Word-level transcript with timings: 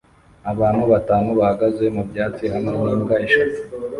Abantu 0.51 0.83
batanu 0.91 1.29
bahagaze 1.39 1.83
mu 1.95 2.01
byatsi 2.09 2.43
hamwe 2.53 2.71
n'imbwa 2.81 3.15
eshatu 3.25 3.59